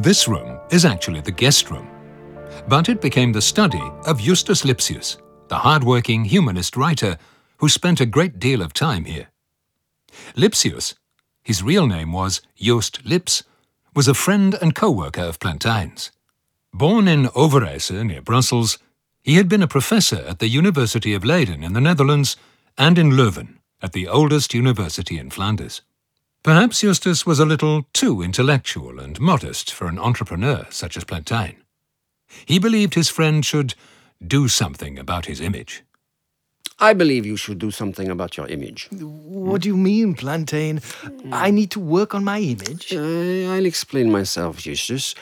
[0.00, 1.88] This room is actually the guest room,
[2.68, 5.16] but it became the study of Justus Lipsius,
[5.48, 7.18] the hard-working humanist writer
[7.56, 9.26] who spent a great deal of time here.
[10.36, 10.94] Lipsius,
[11.42, 13.42] his real name was Joost Lips,
[13.92, 16.12] was a friend and co-worker of Plantin's.
[16.72, 18.78] Born in Overijse near Brussels,
[19.24, 22.36] he had been a professor at the University of Leiden in the Netherlands
[22.76, 25.82] and in Leuven, at the oldest university in Flanders.
[26.44, 31.56] Perhaps Eustace was a little too intellectual and modest for an entrepreneur such as Plantin.
[32.46, 33.74] He believed his friend should
[34.24, 35.82] do something about his image.
[36.78, 38.88] I believe you should do something about your image.
[38.92, 40.80] What do you mean, Plantin?
[41.32, 42.92] I need to work on my image?
[42.92, 45.16] Uh, I'll explain myself, Eustace.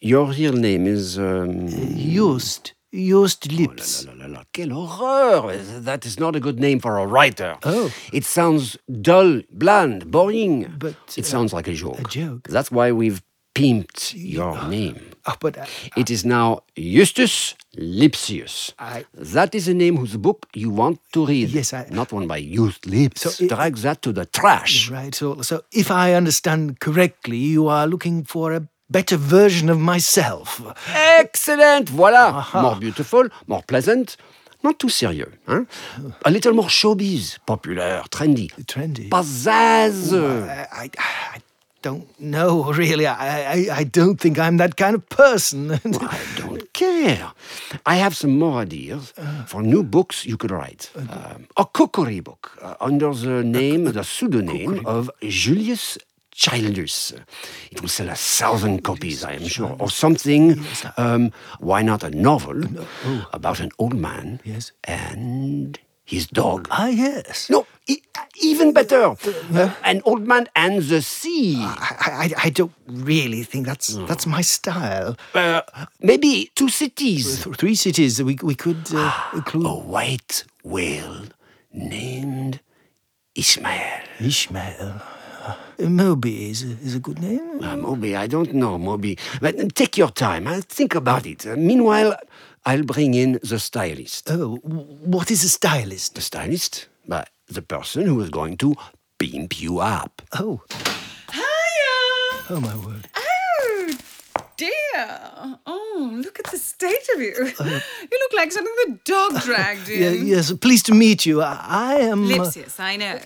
[0.00, 1.18] Your real name is.
[1.18, 1.68] Um...
[1.68, 2.74] Just.
[2.92, 4.06] Just Lips.
[4.06, 4.44] Oh, la, la, la.
[4.52, 5.56] Quelle horreur!
[5.80, 7.56] That is not a good name for a writer.
[7.64, 7.90] Oh.
[8.12, 10.74] It sounds dull, bland, boring.
[10.78, 12.00] But, it uh, sounds like a joke.
[12.00, 12.48] a joke.
[12.48, 13.22] That's why we've
[13.54, 14.98] pimped your name.
[15.26, 15.66] Oh, but uh,
[15.96, 18.72] It is now Justus Lipsius.
[18.78, 21.50] I- That is a name whose book you want to read.
[21.50, 23.20] Yes, I- Not one by Just Lips.
[23.22, 24.90] So it- Drag that to the trash.
[24.90, 25.14] right.
[25.14, 30.60] So, so if I understand correctly, you are looking for a better version of myself.
[31.18, 31.90] Excellent!
[31.90, 32.44] Voilà!
[32.54, 34.16] More beautiful, more pleasant,
[34.62, 35.30] not too serious.
[35.48, 35.66] Hein?
[36.24, 38.48] A little more showbiz, popular, trendy.
[38.66, 39.08] Trendy.
[39.08, 40.12] Pizzazz!
[40.12, 40.90] I, I,
[41.36, 41.38] I
[41.82, 43.06] don't know, really.
[43.06, 45.72] I, I, I don't think I'm that kind of person.
[45.72, 47.32] I don't care.
[47.84, 49.12] I have some more ideas
[49.46, 50.90] for new books you could write.
[50.96, 55.98] Um, a cookery book uh, under the name, the pseudonym of Julius
[56.34, 57.12] Childus.
[57.70, 60.64] It will sell a thousand copies, I am sure, or something.
[60.96, 61.30] Um,
[61.60, 62.62] why not a novel
[63.32, 64.72] about an old man Yes.
[64.84, 66.68] and his dog?
[66.70, 67.48] ah, yes.
[67.50, 68.02] No, e-
[68.42, 69.14] even better.
[69.84, 71.56] An old man and the sea.
[71.58, 75.16] I, I, I don't really think that's that's my style.
[75.34, 75.60] Uh,
[76.00, 77.44] maybe two cities.
[77.44, 79.66] Th- Three cities we, we could uh, include.
[79.66, 81.26] A white whale
[81.72, 82.60] named
[83.34, 84.00] Ishmael.
[84.20, 85.02] Ishmael.
[85.82, 87.62] Uh, Moby is a, is a good name.
[87.62, 89.18] Uh, Moby, I don't know, Moby.
[89.40, 90.46] But take your time.
[90.46, 91.46] Uh, think about it.
[91.46, 92.16] Uh, meanwhile,
[92.64, 94.30] I'll bring in the stylist.
[94.30, 96.14] Oh, what is a stylist?
[96.14, 96.88] The stylist?
[97.08, 98.74] But the person who is going to
[99.18, 100.22] pimp you up.
[100.38, 100.60] Oh,
[101.32, 102.44] Hiya!
[102.50, 103.08] oh my word.
[103.16, 103.94] Oh,
[104.56, 105.58] dear.
[105.66, 107.34] Oh, look at the state of you.
[107.64, 110.00] you look like something the dog dragged in.
[110.02, 111.42] Yeah, yes, pleased to meet you.
[111.42, 112.24] I, I am.
[112.24, 113.18] uh, Lipsius, I know.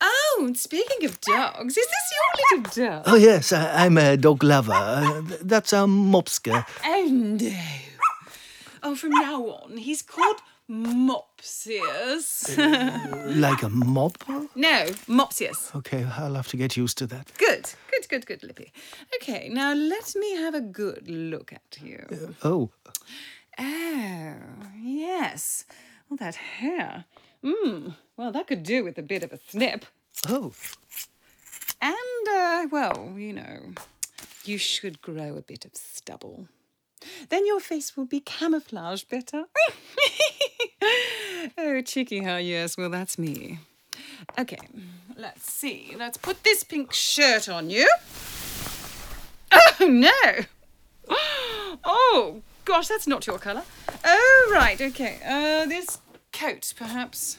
[0.00, 3.02] Oh, speaking of dogs, is this your little dog?
[3.06, 4.72] oh, yes, I, I'm a dog lover.
[4.72, 6.64] Uh, that's a Mopska.
[6.84, 7.56] Oh, no.
[8.82, 10.40] Oh, from now on, he's called
[10.70, 12.56] Mopsius.
[13.40, 14.18] Like a mop?
[14.54, 15.74] no, Mopsius.
[15.76, 17.30] Okay, I'll have to get used to that.
[17.38, 18.72] Good, good, good, good, Lippy.
[19.16, 22.04] Okay, now let me have a good look at you.
[22.44, 22.70] Oh,
[23.60, 24.34] Oh,
[24.80, 25.64] yes.
[26.08, 27.04] Well, that hair.
[27.44, 27.94] Mmm.
[28.16, 29.84] Well, that could do with a bit of a snip.
[30.28, 30.52] oh.
[31.80, 33.72] And, uh, well, you know,
[34.44, 36.48] you should grow a bit of stubble.
[37.28, 39.44] Then your face will be camouflaged better.
[41.58, 42.76] oh, cheeky how, yes.
[42.76, 43.60] Well, that's me.
[44.38, 44.58] Okay,
[45.16, 45.94] let's see.
[45.96, 47.88] Let's put this pink shirt on you.
[49.52, 51.16] Oh, no.
[51.84, 53.62] Oh, gosh, that's not your colour.
[54.04, 55.18] Oh, right, okay.
[55.24, 55.98] Uh, this
[56.38, 57.38] coat, perhaps.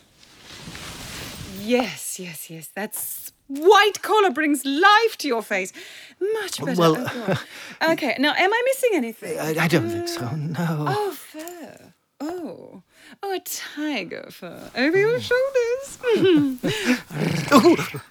[1.61, 2.69] Yes, yes, yes.
[2.73, 5.71] That's white collar brings life to your face.
[6.33, 6.79] Much better.
[6.79, 6.95] Well,
[7.81, 9.39] Oh, okay, now, am I missing anything?
[9.39, 10.57] I, I don't think so, mm.
[10.57, 10.85] no.
[10.87, 11.93] Oh, fur.
[12.21, 12.83] Oh.
[13.23, 15.97] Oh, a tiger fur over your shoulders.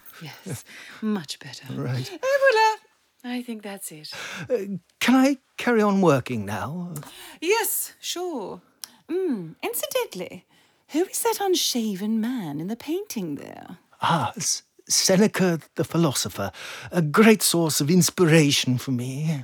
[0.22, 0.64] yes,
[1.02, 1.72] much better.
[1.74, 2.10] Right.
[2.12, 2.78] Ah, oh,
[3.22, 3.34] voila.
[3.34, 4.10] I think that's it.
[4.48, 6.94] Uh, can I carry on working now?
[7.40, 8.62] Yes, sure.
[9.10, 10.46] Mm, incidentally,
[10.88, 13.78] who is that unshaven man in the painting there?
[14.02, 16.50] Ah, S- Seneca the philosopher,
[16.90, 19.42] a great source of inspiration for me.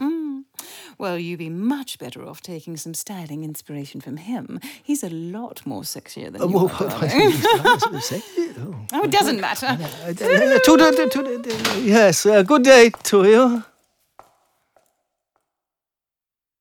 [0.96, 4.60] Well, you'd be much better off taking some styling inspiration from him.
[4.82, 6.98] He's a lot more sexier than you Oh, are, oh.
[8.92, 9.66] Oh, it doesn't matter.
[10.04, 13.64] Uh, to the- to the- to the- yes, uh, good day to you.